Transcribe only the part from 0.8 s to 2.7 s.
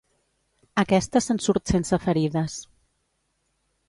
Aquesta se'n surt sense ferides.